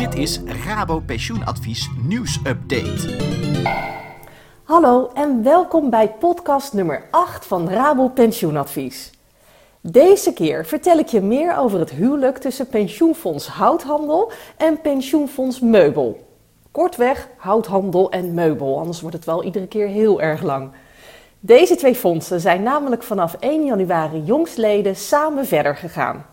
[0.00, 3.16] Dit is Rabo Pensioenadvies nieuwsupdate.
[4.64, 9.10] Hallo en welkom bij podcast nummer 8 van Rabo Pensioenadvies.
[9.80, 16.26] Deze keer vertel ik je meer over het huwelijk tussen pensioenfonds Houthandel en pensioenfonds Meubel.
[16.70, 20.70] Kortweg houthandel en meubel, anders wordt het wel iedere keer heel erg lang.
[21.40, 26.24] Deze twee fondsen zijn namelijk vanaf 1 januari jongstleden samen verder gegaan.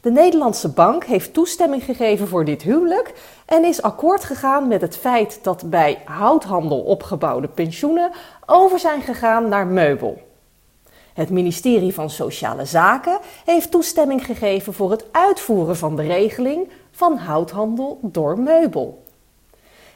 [0.00, 3.14] De Nederlandse bank heeft toestemming gegeven voor dit huwelijk
[3.46, 8.10] en is akkoord gegaan met het feit dat bij houthandel opgebouwde pensioenen
[8.46, 10.18] over zijn gegaan naar meubel.
[11.14, 17.16] Het ministerie van Sociale Zaken heeft toestemming gegeven voor het uitvoeren van de regeling van
[17.16, 19.02] houthandel door meubel.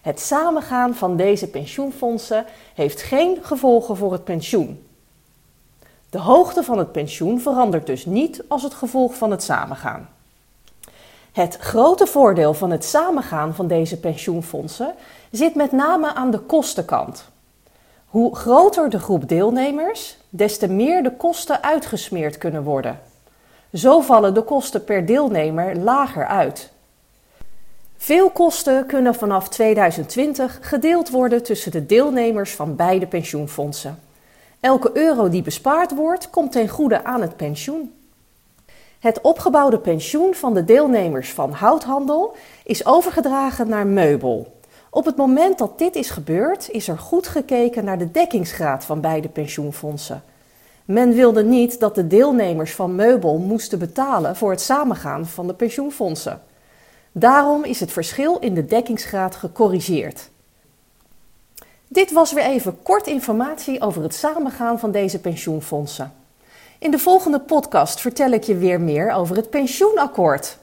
[0.02, 4.84] Het samengaan van deze pensioenfondsen heeft geen gevolgen voor het pensioen.
[6.10, 10.08] De hoogte van het pensioen verandert dus niet als het gevolg van het samengaan.
[11.32, 14.94] Het grote voordeel van het samengaan van deze pensioenfondsen
[15.30, 17.28] zit met name aan de kostenkant.
[18.06, 23.00] Hoe groter de groep deelnemers, des te meer de kosten uitgesmeerd kunnen worden.
[23.74, 26.70] Zo vallen de kosten per deelnemer lager uit.
[27.96, 33.98] Veel kosten kunnen vanaf 2020 gedeeld worden tussen de deelnemers van beide pensioenfondsen.
[34.60, 37.94] Elke euro die bespaard wordt, komt ten goede aan het pensioen.
[38.98, 44.58] Het opgebouwde pensioen van de deelnemers van houthandel is overgedragen naar meubel.
[44.90, 49.00] Op het moment dat dit is gebeurd, is er goed gekeken naar de dekkingsgraad van
[49.00, 50.22] beide pensioenfondsen.
[50.84, 55.54] Men wilde niet dat de deelnemers van meubel moesten betalen voor het samengaan van de
[55.54, 56.42] pensioenfondsen.
[57.12, 60.30] Daarom is het verschil in de dekkingsgraad gecorrigeerd.
[61.92, 66.12] Dit was weer even kort informatie over het samengaan van deze pensioenfondsen.
[66.78, 70.58] In de volgende podcast vertel ik je weer meer over het pensioenakkoord.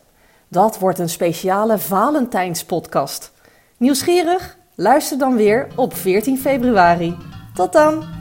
[0.47, 3.31] Dat wordt een speciale Valentijnspodcast.
[3.77, 4.57] Nieuwsgierig?
[4.75, 7.17] Luister dan weer op 14 februari.
[7.53, 8.16] Tot dan!